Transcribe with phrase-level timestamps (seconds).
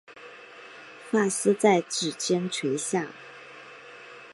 [1.11, 3.07] 发丝在指间垂下